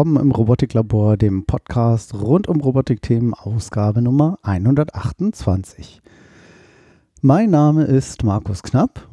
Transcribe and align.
willkommen 0.00 0.16
im 0.16 0.32
Robotiklabor, 0.32 1.18
dem 1.18 1.44
Podcast 1.44 2.14
rund 2.14 2.48
um 2.48 2.62
Robotikthemen, 2.62 3.34
Ausgabe 3.34 4.00
Nummer 4.00 4.38
128. 4.44 6.00
Mein 7.20 7.50
Name 7.50 7.84
ist 7.84 8.24
Markus 8.24 8.62
Knapp 8.62 9.10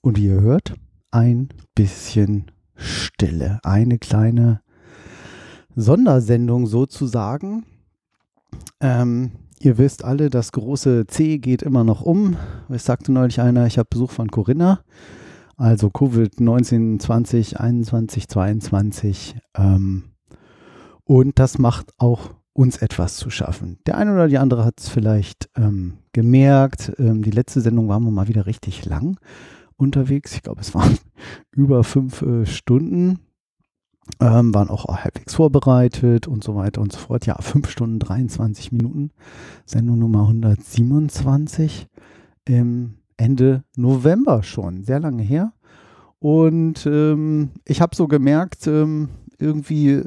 und 0.00 0.18
wie 0.18 0.26
ihr 0.26 0.40
hört, 0.40 0.74
ein 1.12 1.50
bisschen 1.76 2.50
Stille. 2.74 3.60
Eine 3.62 4.00
kleine 4.00 4.60
Sondersendung 5.76 6.66
sozusagen. 6.66 7.64
Ähm, 8.80 9.30
ihr 9.60 9.78
wisst 9.78 10.02
alle, 10.02 10.30
das 10.30 10.50
große 10.50 11.06
C 11.06 11.38
geht 11.38 11.62
immer 11.62 11.84
noch 11.84 12.02
um. 12.02 12.36
Es 12.70 12.86
sagte 12.86 13.12
neulich 13.12 13.40
einer, 13.40 13.68
ich 13.68 13.78
habe 13.78 13.86
Besuch 13.88 14.10
von 14.10 14.32
Corinna. 14.32 14.80
Also 15.56 15.88
Covid-19, 15.88 16.98
20, 16.98 17.60
21, 17.60 18.28
22. 18.28 19.36
Ähm, 19.56 20.04
und 21.04 21.38
das 21.38 21.58
macht 21.58 21.92
auch 21.98 22.30
uns 22.52 22.78
etwas 22.78 23.16
zu 23.16 23.30
schaffen. 23.30 23.78
Der 23.86 23.98
eine 23.98 24.12
oder 24.14 24.28
die 24.28 24.38
andere 24.38 24.64
hat 24.64 24.78
es 24.78 24.88
vielleicht 24.88 25.50
ähm, 25.56 25.98
gemerkt. 26.12 26.92
Ähm, 26.98 27.22
die 27.22 27.32
letzte 27.32 27.60
Sendung 27.60 27.88
waren 27.88 28.04
wir 28.04 28.10
mal 28.10 28.28
wieder 28.28 28.46
richtig 28.46 28.84
lang 28.84 29.18
unterwegs. 29.76 30.34
Ich 30.34 30.42
glaube, 30.42 30.60
es 30.60 30.74
waren 30.74 30.98
über 31.52 31.84
fünf 31.84 32.22
äh, 32.22 32.46
Stunden. 32.46 33.20
Ähm, 34.20 34.52
waren 34.54 34.68
auch 34.68 34.86
halbwegs 34.86 35.34
vorbereitet 35.34 36.28
und 36.28 36.44
so 36.44 36.54
weiter 36.54 36.82
und 36.82 36.92
so 36.92 36.98
fort. 36.98 37.24
Ja, 37.24 37.40
fünf 37.40 37.70
Stunden 37.70 37.98
23 37.98 38.70
Minuten. 38.70 39.12
Sendung 39.64 39.98
Nummer 39.98 40.20
127. 40.28 41.88
Ähm, 42.46 42.98
Ende 43.16 43.64
November 43.76 44.42
schon, 44.42 44.84
sehr 44.84 45.00
lange 45.00 45.22
her. 45.22 45.52
Und 46.18 46.86
ähm, 46.86 47.50
ich 47.66 47.80
habe 47.80 47.94
so 47.94 48.08
gemerkt, 48.08 48.66
ähm, 48.66 49.10
irgendwie, 49.38 49.90
äh, 49.90 50.04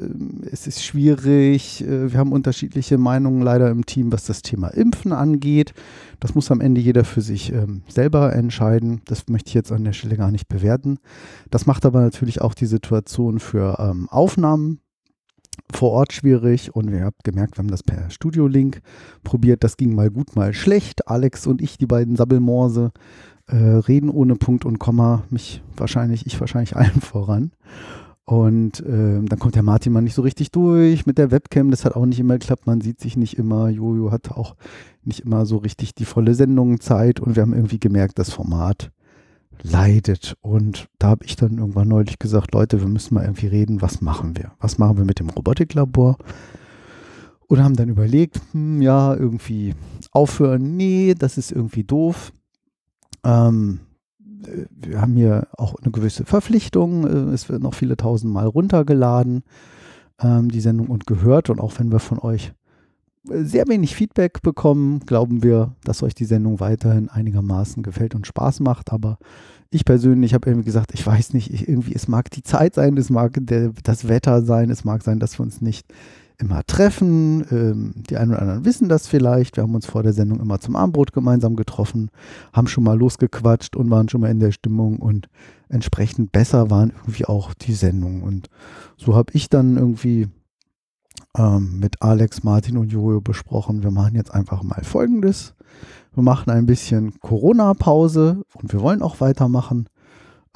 es 0.50 0.66
ist 0.66 0.84
schwierig. 0.84 1.82
Äh, 1.82 2.12
wir 2.12 2.18
haben 2.18 2.32
unterschiedliche 2.32 2.98
Meinungen 2.98 3.42
leider 3.42 3.70
im 3.70 3.86
Team, 3.86 4.12
was 4.12 4.24
das 4.24 4.42
Thema 4.42 4.68
Impfen 4.68 5.12
angeht. 5.12 5.74
Das 6.20 6.34
muss 6.34 6.50
am 6.50 6.60
Ende 6.60 6.80
jeder 6.80 7.04
für 7.04 7.20
sich 7.20 7.52
ähm, 7.52 7.82
selber 7.88 8.34
entscheiden. 8.34 9.02
Das 9.06 9.28
möchte 9.28 9.48
ich 9.48 9.54
jetzt 9.54 9.72
an 9.72 9.84
der 9.84 9.92
Stelle 9.92 10.16
gar 10.16 10.30
nicht 10.30 10.48
bewerten. 10.48 10.98
Das 11.50 11.66
macht 11.66 11.86
aber 11.86 12.00
natürlich 12.00 12.40
auch 12.40 12.54
die 12.54 12.66
Situation 12.66 13.38
für 13.38 13.78
ähm, 13.78 14.08
Aufnahmen 14.08 14.80
vor 15.72 15.92
Ort 15.92 16.12
schwierig 16.12 16.74
und 16.74 16.90
wir 16.90 17.02
haben 17.04 17.16
gemerkt, 17.24 17.56
wir 17.56 17.62
haben 17.62 17.70
das 17.70 17.82
per 17.82 18.10
Studio-Link 18.10 18.80
probiert. 19.24 19.64
Das 19.64 19.76
ging 19.76 19.94
mal 19.94 20.10
gut, 20.10 20.36
mal 20.36 20.52
schlecht. 20.52 21.08
Alex 21.08 21.46
und 21.46 21.62
ich, 21.62 21.78
die 21.78 21.86
beiden 21.86 22.16
Sabbelmorse, 22.16 22.92
äh, 23.46 23.56
reden 23.56 24.10
ohne 24.10 24.36
Punkt 24.36 24.64
und 24.64 24.78
Komma, 24.78 25.24
mich 25.30 25.62
wahrscheinlich, 25.76 26.26
ich 26.26 26.40
wahrscheinlich 26.40 26.76
allen 26.76 27.00
voran. 27.00 27.52
Und 28.24 28.80
äh, 28.80 29.22
dann 29.22 29.38
kommt 29.38 29.54
der 29.54 29.62
Martin 29.62 29.90
mal 29.92 30.02
nicht 30.02 30.14
so 30.14 30.20
richtig 30.20 30.50
durch 30.50 31.06
mit 31.06 31.16
der 31.16 31.30
Webcam. 31.30 31.70
Das 31.70 31.86
hat 31.86 31.96
auch 31.96 32.04
nicht 32.04 32.20
immer 32.20 32.38
geklappt. 32.38 32.66
Man 32.66 32.82
sieht 32.82 33.00
sich 33.00 33.16
nicht 33.16 33.38
immer. 33.38 33.70
Jojo 33.70 34.12
hat 34.12 34.30
auch 34.32 34.54
nicht 35.02 35.20
immer 35.20 35.46
so 35.46 35.56
richtig 35.56 35.94
die 35.94 36.04
volle 36.04 36.34
Sendungszeit. 36.34 37.20
Und 37.20 37.36
wir 37.36 37.42
haben 37.42 37.54
irgendwie 37.54 37.80
gemerkt, 37.80 38.18
das 38.18 38.30
Format 38.30 38.90
leidet. 39.62 40.36
Und 40.40 40.88
da 40.98 41.08
habe 41.08 41.24
ich 41.24 41.36
dann 41.36 41.58
irgendwann 41.58 41.88
neulich 41.88 42.18
gesagt, 42.18 42.52
Leute, 42.54 42.80
wir 42.80 42.88
müssen 42.88 43.14
mal 43.14 43.24
irgendwie 43.24 43.46
reden, 43.46 43.82
was 43.82 44.00
machen 44.00 44.36
wir? 44.36 44.52
Was 44.60 44.78
machen 44.78 44.98
wir 44.98 45.04
mit 45.04 45.20
dem 45.20 45.30
Robotiklabor? 45.30 46.16
Und 47.46 47.62
haben 47.62 47.76
dann 47.76 47.88
überlegt, 47.88 48.40
hm, 48.52 48.82
ja, 48.82 49.14
irgendwie 49.14 49.74
aufhören, 50.12 50.76
nee, 50.76 51.14
das 51.18 51.38
ist 51.38 51.50
irgendwie 51.50 51.84
doof. 51.84 52.32
Ähm, 53.24 53.80
wir 54.70 55.00
haben 55.00 55.14
hier 55.14 55.48
auch 55.56 55.74
eine 55.76 55.90
gewisse 55.90 56.24
Verpflichtung. 56.24 57.06
Äh, 57.06 57.32
es 57.32 57.48
wird 57.48 57.62
noch 57.62 57.74
viele 57.74 57.96
tausend 57.96 58.32
Mal 58.32 58.46
runtergeladen, 58.46 59.42
ähm, 60.20 60.50
die 60.50 60.60
Sendung 60.60 60.88
und 60.88 61.06
gehört. 61.06 61.50
Und 61.50 61.60
auch 61.60 61.78
wenn 61.78 61.90
wir 61.90 62.00
von 62.00 62.18
euch 62.18 62.48
äh, 62.48 62.52
sehr 63.30 63.68
wenig 63.68 63.94
Feedback 63.94 64.42
bekommen, 64.42 65.00
glauben 65.00 65.42
wir, 65.42 65.74
dass 65.84 66.02
euch 66.02 66.14
die 66.14 66.24
Sendung 66.24 66.60
weiterhin 66.60 67.08
einigermaßen 67.08 67.82
gefällt 67.82 68.14
und 68.14 68.26
Spaß 68.26 68.60
macht. 68.60 68.92
Aber 68.92 69.18
ich 69.70 69.84
persönlich 69.84 70.34
habe 70.34 70.48
irgendwie 70.48 70.66
gesagt, 70.66 70.92
ich 70.94 71.06
weiß 71.06 71.34
nicht, 71.34 71.52
ich, 71.52 71.68
irgendwie, 71.68 71.94
es 71.94 72.08
mag 72.08 72.30
die 72.30 72.42
Zeit 72.42 72.74
sein, 72.74 72.96
es 72.96 73.10
mag 73.10 73.36
der, 73.38 73.72
das 73.82 74.08
Wetter 74.08 74.42
sein, 74.42 74.70
es 74.70 74.84
mag 74.84 75.02
sein, 75.02 75.18
dass 75.18 75.38
wir 75.38 75.42
uns 75.42 75.60
nicht 75.60 75.86
immer 76.38 76.64
treffen. 76.64 77.44
Ähm, 77.50 77.92
die 78.08 78.16
einen 78.16 78.30
oder 78.30 78.42
anderen 78.42 78.64
wissen 78.64 78.88
das 78.88 79.06
vielleicht. 79.06 79.56
Wir 79.56 79.64
haben 79.64 79.74
uns 79.74 79.86
vor 79.86 80.02
der 80.02 80.12
Sendung 80.12 80.40
immer 80.40 80.60
zum 80.60 80.76
Abendbrot 80.76 81.12
gemeinsam 81.12 81.56
getroffen, 81.56 82.10
haben 82.52 82.68
schon 82.68 82.84
mal 82.84 82.98
losgequatscht 82.98 83.76
und 83.76 83.90
waren 83.90 84.08
schon 84.08 84.20
mal 84.20 84.30
in 84.30 84.40
der 84.40 84.52
Stimmung 84.52 84.98
und 84.98 85.28
entsprechend 85.68 86.32
besser 86.32 86.70
waren 86.70 86.90
irgendwie 86.90 87.26
auch 87.26 87.52
die 87.54 87.74
Sendungen. 87.74 88.22
Und 88.22 88.48
so 88.96 89.14
habe 89.14 89.32
ich 89.34 89.50
dann 89.50 89.76
irgendwie 89.76 90.28
ähm, 91.38 91.78
mit 91.78 92.02
Alex, 92.02 92.42
Martin 92.42 92.76
und 92.76 92.92
Jojo 92.92 93.20
besprochen, 93.20 93.82
wir 93.82 93.90
machen 93.90 94.14
jetzt 94.14 94.34
einfach 94.34 94.62
mal 94.62 94.82
Folgendes. 94.82 95.54
Wir 96.14 96.22
machen 96.22 96.50
ein 96.50 96.66
bisschen 96.66 97.20
Corona-Pause 97.20 98.42
und 98.54 98.72
wir 98.72 98.80
wollen 98.80 99.02
auch 99.02 99.20
weitermachen 99.20 99.88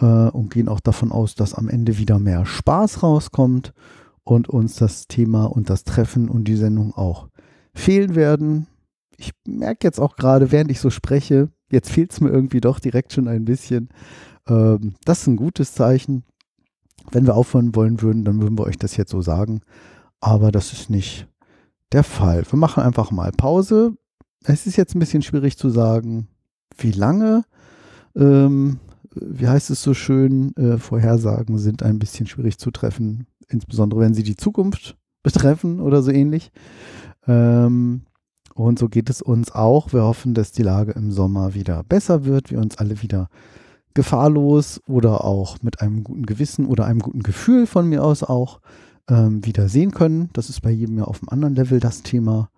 äh, 0.00 0.04
und 0.04 0.52
gehen 0.52 0.68
auch 0.68 0.80
davon 0.80 1.12
aus, 1.12 1.34
dass 1.34 1.54
am 1.54 1.68
Ende 1.68 1.98
wieder 1.98 2.18
mehr 2.18 2.44
Spaß 2.44 3.02
rauskommt 3.02 3.72
und 4.24 4.48
uns 4.48 4.76
das 4.76 5.06
Thema 5.06 5.44
und 5.44 5.70
das 5.70 5.84
Treffen 5.84 6.28
und 6.28 6.44
die 6.44 6.56
Sendung 6.56 6.94
auch 6.94 7.28
fehlen 7.74 8.14
werden. 8.14 8.66
Ich 9.16 9.32
merke 9.46 9.86
jetzt 9.86 10.00
auch 10.00 10.16
gerade, 10.16 10.50
während 10.50 10.70
ich 10.70 10.80
so 10.80 10.90
spreche, 10.90 11.50
jetzt 11.70 11.90
fehlt 11.90 12.12
es 12.12 12.20
mir 12.20 12.30
irgendwie 12.30 12.60
doch 12.60 12.80
direkt 12.80 13.12
schon 13.12 13.28
ein 13.28 13.44
bisschen. 13.44 13.88
Ähm, 14.48 14.94
das 15.04 15.22
ist 15.22 15.26
ein 15.28 15.36
gutes 15.36 15.74
Zeichen. 15.74 16.24
Wenn 17.10 17.26
wir 17.26 17.36
aufhören 17.36 17.74
wollen 17.74 18.00
würden, 18.00 18.24
dann 18.24 18.40
würden 18.40 18.58
wir 18.58 18.64
euch 18.64 18.78
das 18.78 18.96
jetzt 18.96 19.10
so 19.10 19.22
sagen. 19.22 19.60
Aber 20.22 20.50
das 20.50 20.72
ist 20.72 20.88
nicht 20.88 21.28
der 21.92 22.04
Fall. 22.04 22.44
Wir 22.48 22.58
machen 22.58 22.82
einfach 22.82 23.10
mal 23.10 23.30
Pause. 23.32 23.92
Es 24.44 24.66
ist 24.66 24.76
jetzt 24.76 24.94
ein 24.94 25.00
bisschen 25.00 25.20
schwierig 25.20 25.58
zu 25.58 25.68
sagen, 25.68 26.28
wie 26.78 26.92
lange. 26.92 27.44
Ähm, 28.16 28.80
wie 29.14 29.46
heißt 29.46 29.68
es 29.68 29.82
so 29.82 29.92
schön? 29.92 30.56
Äh, 30.56 30.78
Vorhersagen 30.78 31.58
sind 31.58 31.82
ein 31.82 31.98
bisschen 31.98 32.26
schwierig 32.26 32.58
zu 32.58 32.70
treffen 32.70 33.26
insbesondere 33.52 34.00
wenn 34.00 34.14
sie 34.14 34.22
die 34.22 34.36
Zukunft 34.36 34.96
betreffen 35.22 35.80
oder 35.80 36.02
so 36.02 36.10
ähnlich. 36.10 36.50
Ähm, 37.26 38.02
und 38.54 38.78
so 38.78 38.88
geht 38.88 39.08
es 39.08 39.22
uns 39.22 39.52
auch. 39.52 39.92
Wir 39.92 40.02
hoffen, 40.02 40.34
dass 40.34 40.52
die 40.52 40.62
Lage 40.62 40.92
im 40.92 41.12
Sommer 41.12 41.54
wieder 41.54 41.84
besser 41.84 42.24
wird, 42.24 42.50
wir 42.50 42.58
uns 42.58 42.78
alle 42.78 43.02
wieder 43.02 43.28
gefahrlos 43.94 44.80
oder 44.86 45.24
auch 45.24 45.58
mit 45.62 45.80
einem 45.80 46.02
guten 46.02 46.26
Gewissen 46.26 46.66
oder 46.66 46.86
einem 46.86 47.00
guten 47.00 47.22
Gefühl 47.22 47.66
von 47.66 47.88
mir 47.88 48.02
aus 48.02 48.22
auch 48.22 48.60
ähm, 49.08 49.44
wieder 49.44 49.68
sehen 49.68 49.92
können. 49.92 50.30
Das 50.32 50.48
ist 50.48 50.60
bei 50.60 50.70
jedem 50.70 50.98
ja 50.98 51.04
auf 51.04 51.20
einem 51.20 51.28
anderen 51.28 51.54
Level 51.54 51.80
das 51.80 52.02
Thema. 52.02 52.50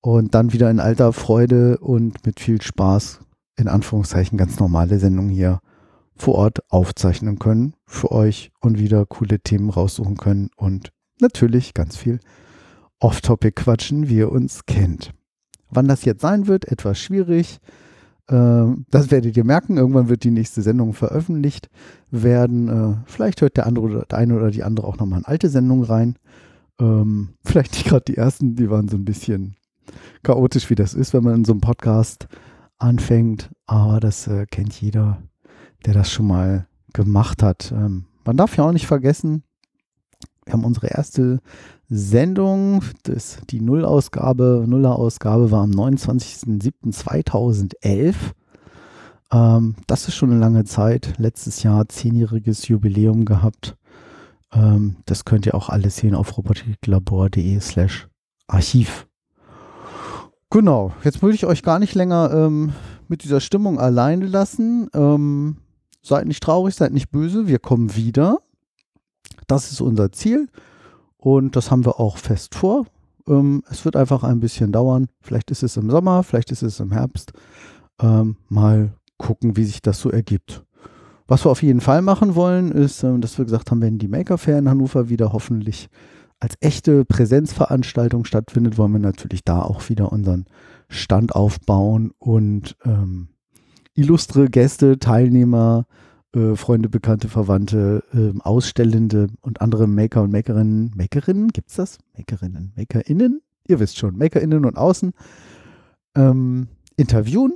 Und 0.00 0.34
dann 0.34 0.52
wieder 0.52 0.70
in 0.70 0.80
alter 0.80 1.12
Freude 1.12 1.78
und 1.78 2.24
mit 2.24 2.40
viel 2.40 2.62
Spaß, 2.62 3.20
in 3.56 3.68
Anführungszeichen 3.68 4.38
ganz 4.38 4.60
normale 4.60 4.98
Sendung 4.98 5.28
hier 5.28 5.60
vor 6.16 6.36
Ort 6.36 6.60
aufzeichnen 6.70 7.38
können 7.38 7.74
für 7.86 8.10
euch 8.10 8.50
und 8.60 8.78
wieder 8.78 9.04
coole 9.06 9.40
Themen 9.40 9.70
raussuchen 9.70 10.16
können 10.16 10.50
und 10.56 10.92
natürlich 11.20 11.74
ganz 11.74 11.96
viel 11.96 12.20
Off-Topic 13.00 13.52
quatschen, 13.62 14.08
wie 14.08 14.18
ihr 14.18 14.32
uns 14.32 14.64
kennt. 14.66 15.12
Wann 15.68 15.88
das 15.88 16.04
jetzt 16.04 16.22
sein 16.22 16.46
wird, 16.46 16.66
etwas 16.66 16.98
schwierig. 16.98 17.58
Ähm, 18.28 18.86
das 18.90 19.10
werdet 19.10 19.36
ihr 19.36 19.44
merken. 19.44 19.76
Irgendwann 19.76 20.08
wird 20.08 20.24
die 20.24 20.30
nächste 20.30 20.62
Sendung 20.62 20.92
veröffentlicht 20.92 21.68
werden. 22.10 22.68
Äh, 22.68 22.96
vielleicht 23.06 23.40
hört 23.40 23.56
der 23.56 23.66
andere 23.66 23.86
oder 23.86 24.04
der 24.04 24.18
eine 24.18 24.34
oder 24.34 24.50
die 24.50 24.64
andere 24.64 24.86
auch 24.86 24.98
nochmal 24.98 25.20
in 25.20 25.24
alte 25.24 25.48
Sendung 25.48 25.82
rein. 25.82 26.16
Ähm, 26.80 27.30
vielleicht 27.44 27.72
nicht 27.72 27.86
gerade 27.86 28.04
die 28.06 28.16
ersten, 28.16 28.56
die 28.56 28.70
waren 28.70 28.88
so 28.88 28.96
ein 28.96 29.04
bisschen 29.04 29.56
chaotisch, 30.22 30.70
wie 30.70 30.74
das 30.74 30.94
ist, 30.94 31.14
wenn 31.14 31.24
man 31.24 31.34
in 31.36 31.44
so 31.44 31.52
einem 31.52 31.60
Podcast 31.60 32.26
anfängt. 32.78 33.50
Aber 33.66 34.00
das 34.00 34.26
äh, 34.26 34.46
kennt 34.46 34.80
jeder 34.80 35.18
der 35.86 35.94
das 35.94 36.10
schon 36.10 36.26
mal 36.26 36.66
gemacht 36.92 37.42
hat. 37.42 37.72
Ähm, 37.72 38.06
man 38.24 38.36
darf 38.36 38.56
ja 38.56 38.64
auch 38.64 38.72
nicht 38.72 38.86
vergessen, 38.86 39.44
wir 40.46 40.52
haben 40.52 40.64
unsere 40.64 40.86
erste 40.86 41.40
Sendung, 41.88 42.82
das, 43.02 43.40
die 43.50 43.60
Nullausgabe, 43.60 44.64
Nullerausgabe 44.66 45.50
war 45.50 45.64
am 45.64 45.72
29.07.2011. 45.72 48.14
Ähm, 49.32 49.74
das 49.86 50.08
ist 50.08 50.14
schon 50.14 50.30
eine 50.30 50.40
lange 50.40 50.64
Zeit. 50.64 51.14
Letztes 51.18 51.62
Jahr 51.62 51.88
zehnjähriges 51.88 52.68
Jubiläum 52.68 53.24
gehabt. 53.24 53.76
Ähm, 54.52 54.98
das 55.04 55.24
könnt 55.24 55.46
ihr 55.46 55.56
auch 55.56 55.68
alles 55.68 55.96
sehen 55.96 56.14
auf 56.14 56.38
robotiklabor.de 56.38 57.58
slash 57.60 58.08
Archiv. 58.46 59.08
Genau, 60.50 60.92
jetzt 61.02 61.22
würde 61.22 61.34
ich 61.34 61.44
euch 61.44 61.64
gar 61.64 61.80
nicht 61.80 61.96
länger 61.96 62.30
ähm, 62.32 62.72
mit 63.08 63.24
dieser 63.24 63.40
Stimmung 63.40 63.80
alleine 63.80 64.26
lassen. 64.26 64.88
Ähm, 64.94 65.56
Seid 66.06 66.28
nicht 66.28 66.40
traurig, 66.40 66.76
seid 66.76 66.92
nicht 66.92 67.10
böse, 67.10 67.48
wir 67.48 67.58
kommen 67.58 67.96
wieder. 67.96 68.38
Das 69.46 69.70
ist 69.70 69.80
unser 69.80 70.12
Ziel 70.12 70.48
und 71.16 71.56
das 71.56 71.70
haben 71.70 71.84
wir 71.84 72.00
auch 72.00 72.18
fest 72.18 72.54
vor. 72.54 72.86
Ähm, 73.28 73.62
es 73.70 73.84
wird 73.84 73.96
einfach 73.96 74.24
ein 74.24 74.40
bisschen 74.40 74.72
dauern. 74.72 75.08
Vielleicht 75.20 75.50
ist 75.50 75.62
es 75.62 75.76
im 75.76 75.90
Sommer, 75.90 76.22
vielleicht 76.22 76.50
ist 76.52 76.62
es 76.62 76.80
im 76.80 76.92
Herbst. 76.92 77.32
Ähm, 78.00 78.36
mal 78.48 78.92
gucken, 79.18 79.56
wie 79.56 79.64
sich 79.64 79.82
das 79.82 80.00
so 80.00 80.10
ergibt. 80.10 80.62
Was 81.28 81.44
wir 81.44 81.50
auf 81.50 81.62
jeden 81.62 81.80
Fall 81.80 82.02
machen 82.02 82.34
wollen, 82.34 82.70
ist, 82.70 83.02
äh, 83.02 83.18
dass 83.18 83.38
wir 83.38 83.44
gesagt 83.44 83.70
haben, 83.70 83.80
wenn 83.80 83.98
die 83.98 84.08
Maker 84.08 84.38
Fair 84.38 84.58
in 84.58 84.68
Hannover 84.68 85.08
wieder 85.08 85.32
hoffentlich 85.32 85.88
als 86.38 86.56
echte 86.60 87.04
Präsenzveranstaltung 87.04 88.24
stattfindet, 88.24 88.78
wollen 88.78 88.92
wir 88.92 88.98
natürlich 88.98 89.42
da 89.42 89.62
auch 89.62 89.88
wieder 89.88 90.12
unseren 90.12 90.44
Stand 90.88 91.34
aufbauen 91.34 92.12
und 92.18 92.76
ähm, 92.84 93.28
illustre 93.94 94.48
Gäste, 94.48 94.98
Teilnehmer, 94.98 95.86
äh, 96.36 96.54
Freunde, 96.54 96.88
Bekannte, 96.88 97.28
Verwandte, 97.28 98.04
äh, 98.12 98.38
Ausstellende 98.40 99.28
und 99.40 99.60
andere 99.60 99.86
Maker 99.86 100.22
und 100.22 100.30
Makerinnen, 100.30 100.92
Makerinnen, 100.94 101.48
gibt 101.48 101.70
es 101.70 101.76
das? 101.76 101.98
Makerinnen, 102.16 102.72
Makerinnen, 102.76 103.40
ihr 103.66 103.80
wisst 103.80 103.98
schon, 103.98 104.16
Makerinnen 104.18 104.64
und 104.66 104.76
Außen, 104.76 105.12
ähm, 106.14 106.68
interviewen 106.96 107.54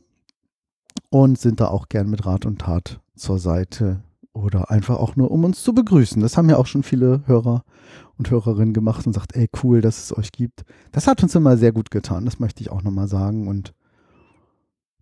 und 1.11 1.39
sind 1.39 1.61
da 1.61 1.69
auch 1.69 1.89
gern 1.89 2.09
mit 2.09 2.25
Rat 2.25 2.47
und 2.47 2.61
Tat 2.63 3.01
zur 3.15 3.39
Seite 3.39 4.03
oder 4.33 4.71
einfach 4.71 4.97
auch 4.97 5.17
nur, 5.17 5.31
um 5.31 5.45
uns 5.45 5.63
zu 5.63 5.75
begrüßen. 5.75 6.23
Das 6.23 6.37
haben 6.37 6.49
ja 6.49 6.57
auch 6.57 6.67
schon 6.67 6.83
viele 6.83 7.23
Hörer 7.27 7.65
und 8.17 8.31
Hörerinnen 8.31 8.73
gemacht 8.73 9.07
und 9.07 9.13
sagt, 9.13 9.37
ey, 9.37 9.49
cool, 9.63 9.81
dass 9.81 10.05
es 10.05 10.17
euch 10.17 10.33
gibt. 10.33 10.65
Das 10.93 11.07
hat 11.07 11.23
uns 11.23 11.35
immer 11.35 11.57
sehr 11.57 11.73
gut 11.73 11.91
getan, 11.91 12.25
das 12.25 12.39
möchte 12.39 12.63
ich 12.63 12.71
auch 12.71 12.83
nochmal 12.83 13.09
sagen. 13.09 13.49
Und 13.49 13.75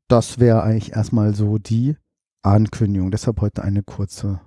das 0.08 0.38
wäre 0.38 0.62
eigentlich 0.62 0.92
erstmal 0.94 1.34
so 1.34 1.58
die 1.58 1.96
Ankündigung. 2.42 3.10
Deshalb 3.10 3.40
heute 3.40 3.62
eine 3.62 3.82
kurze 3.82 4.40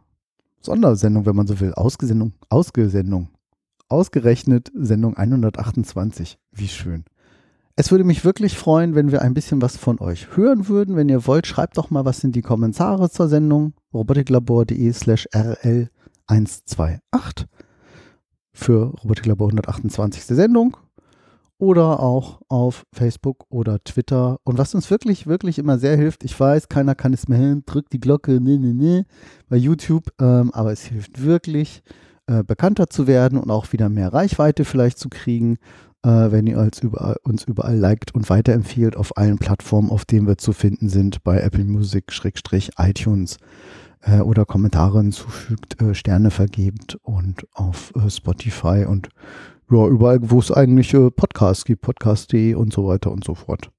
Sondersendung, 0.60 1.26
wenn 1.26 1.36
man 1.36 1.48
so 1.48 1.60
will. 1.60 1.74
Ausgesendung, 1.74 2.34
Ausgesendung. 2.50 3.30
Ausgerechnet 3.90 4.72
Sendung 4.74 5.18
128. 5.18 6.38
Wie 6.52 6.68
schön. 6.68 7.04
Es 7.76 7.92
würde 7.92 8.04
mich 8.04 8.24
wirklich 8.24 8.58
freuen, 8.58 8.96
wenn 8.96 9.12
wir 9.12 9.22
ein 9.22 9.34
bisschen 9.34 9.62
was 9.62 9.78
von 9.78 10.00
euch 10.00 10.36
hören 10.36 10.68
würden. 10.68 10.96
Wenn 10.96 11.10
ihr 11.10 11.26
wollt, 11.26 11.48
schreibt 11.48 11.78
doch 11.78 11.90
mal 11.90 12.06
was 12.06 12.24
in 12.24 12.32
die 12.32 12.42
Kommentare 12.42 13.10
zur 13.10 13.28
Sendung. 13.28 13.74
robotiklabor.de 13.94 14.92
slash 14.94 15.28
rl128 15.34 17.46
für 18.54 18.94
Robotiklabor 19.04 19.48
128. 19.48 20.26
Sendung 20.26 20.78
oder 21.62 22.00
auch 22.00 22.42
auf 22.50 22.88
Facebook 22.92 23.46
oder 23.50 23.84
Twitter. 23.84 24.40
Und 24.44 24.58
was 24.58 24.74
uns 24.74 24.90
wirklich, 24.90 25.28
wirklich 25.28 25.60
immer 25.60 25.78
sehr 25.78 25.96
hilft, 25.96 26.24
ich 26.24 26.38
weiß, 26.38 26.69
keiner 26.69 26.96
kann 26.96 27.13
es 27.13 27.28
mehr 27.28 27.38
hin, 27.38 27.62
drückt 27.68 27.94
die 27.94 28.00
Glocke, 28.00 28.42
ne, 28.42 28.58
ne, 28.58 28.74
ne, 28.74 29.06
bei 29.48 29.58
YouTube, 29.58 30.12
ähm, 30.19 30.50
aber 30.54 30.72
es 30.72 30.86
hilft 30.86 31.24
wirklich, 31.24 31.84
äh, 32.25 32.44
bekannter 32.44 32.88
zu 32.88 33.06
werden 33.06 33.38
und 33.38 33.52
auch 33.52 33.74
wieder 33.74 33.90
mehr 33.90 34.12
Reichweite 34.12 34.66
vielleicht 34.66 34.98
zu 34.98 35.10
kriegen, 35.10 35.60
äh, 36.04 36.31
wenn 36.31 36.48
ihr 36.48 36.58
als 36.58 36.81
überall, 36.81 37.18
uns 37.22 37.44
überall 37.44 37.78
liked 37.78 38.16
und 38.16 38.28
weiterempfiehlt 38.28 38.98
auf 38.98 39.16
allen 39.16 39.38
Plattformen, 39.38 39.92
auf 39.92 40.04
denen 40.04 40.25
wir 40.25 40.40
zu 40.40 40.54
finden 40.54 40.90
sind, 40.90 41.24
bei 41.24 41.42
Apple 41.42 41.63
Music, 41.66 42.12
Schrägstrich, 42.12 42.72
iTunes 42.80 43.38
äh, 44.02 44.22
oder 44.22 44.46
Kommentare 44.46 45.00
hinzufügt, 45.00 45.80
äh, 45.80 45.94
Sterne 45.94 46.31
vergebt 46.31 46.98
und 47.04 47.46
auf 47.54 47.94
äh, 47.96 48.10
Spotify 48.10 48.86
und 48.88 49.10
ja, 49.72 49.88
überall, 49.88 50.20
wo 50.22 50.40
es 50.40 50.52
eigentlich 50.52 50.94
äh, 50.94 51.10
Podcasts 51.12 51.64
gibt, 51.64 51.82
podcast.de 51.82 52.56
und 52.56 52.74
so 52.74 52.88
weiter 52.88 53.12
und 53.12 53.24
so 53.24 53.36
fort. 53.36 53.72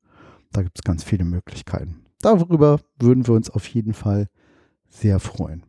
Da 0.53 0.63
gibt 0.63 0.79
es 0.79 0.83
ganz 0.83 1.05
viele 1.05 1.25
Möglichkeiten. 1.25 2.05
Darüber 2.21 2.81
würden 2.99 3.27
wir 3.27 3.35
uns 3.35 3.51
auf 3.51 3.67
jeden 3.69 3.93
Fall 3.93 4.29
sehr 4.89 5.21
freuen. 5.21 5.65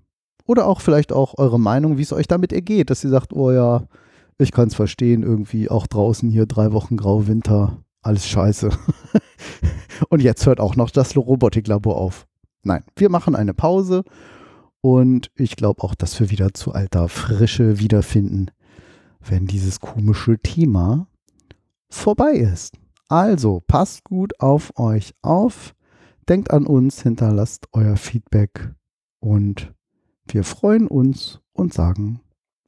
Oder 0.46 0.68
auch 0.68 0.82
vielleicht 0.82 1.12
auch 1.12 1.38
eure 1.38 1.60
Meinung, 1.60 1.98
wie 1.98 2.04
es 2.04 2.14
euch 2.14 2.28
damit 2.28 2.54
ergeht, 2.54 2.90
dass 2.90 3.04
ihr 3.04 3.10
sagt, 3.10 3.34
oh 3.34 3.52
ja, 3.52 3.88
ich 4.38 4.52
kann 4.52 4.68
es 4.68 4.76
verstehen, 4.76 5.24
irgendwie 5.24 5.70
auch 5.70 5.88
draußen 5.88 6.30
hier 6.30 6.46
drei 6.46 6.72
Wochen 6.72 6.98
grau 6.98 7.28
Winter, 7.28 7.84
alles 8.02 8.28
scheiße. 8.28 8.70
und 10.10 10.22
jetzt 10.22 10.46
hört 10.46 10.60
auch 10.60 10.76
noch 10.76 10.90
das 10.90 11.16
Robotiklabor 11.16 11.98
auf. 11.98 12.28
Nein, 12.64 12.84
wir 12.96 13.10
machen 13.10 13.36
eine 13.36 13.54
Pause 13.54 14.04
und 14.82 15.32
ich 15.36 15.56
glaube 15.56 15.84
auch, 15.84 15.96
dass 15.96 16.20
wir 16.20 16.30
wieder 16.30 16.54
zu 16.54 16.74
alter 16.74 17.10
Frische 17.10 17.80
wiederfinden 17.80 18.52
wenn 19.28 19.48
dieses 19.48 19.80
komische 19.80 20.38
Thema 20.40 21.08
vorbei 21.90 22.34
ist. 22.34 22.78
Also 23.08 23.62
passt 23.66 24.04
gut 24.04 24.40
auf 24.40 24.78
euch 24.78 25.14
auf, 25.22 25.76
denkt 26.28 26.52
an 26.52 26.66
uns, 26.66 27.02
hinterlasst 27.04 27.68
euer 27.74 27.98
Feedback 27.98 28.74
und 29.20 29.74
wir 30.28 30.44
freuen 30.44 30.88
uns 30.88 31.42
und 31.54 31.74
sagen 31.74 32.22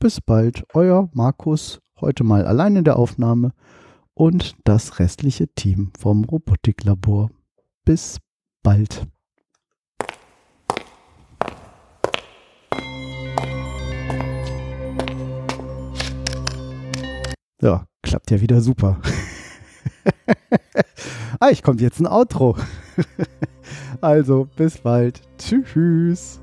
bis 0.06 0.22
bald, 0.22 0.66
euer 0.76 1.10
Markus, 1.14 1.82
heute 2.00 2.24
mal 2.24 2.46
allein 2.46 2.76
in 2.76 2.84
der 2.84 3.00
Aufnahme 3.00 3.54
und 4.14 4.56
das 4.64 5.00
restliche 5.00 5.48
Team 5.48 5.92
vom 5.98 6.26
Robotiklabor. 6.26 7.32
Bis 7.86 8.20
bald. 8.62 9.08
Ja, 17.66 17.88
klappt 18.04 18.30
ja 18.30 18.40
wieder 18.42 18.62
super. 18.62 19.02
ah, 21.40 21.50
ich 21.50 21.64
kommt 21.64 21.82
jetzt 21.82 22.00
ein 22.00 22.06
Outro. 22.06 22.56
also, 24.02 24.48
bis 24.56 24.78
bald. 24.78 25.20
Tschüss. 25.40 26.40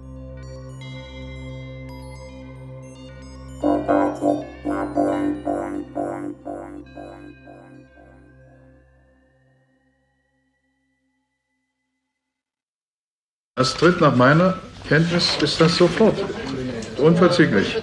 Das 13.54 13.75
tritt 13.75 14.00
nach 14.00 14.16
meiner 14.16 14.58
Kenntnis 14.88 15.36
ist 15.40 15.60
das 15.60 15.76
sofort. 15.76 16.16
Unverzüglich. 16.98 17.80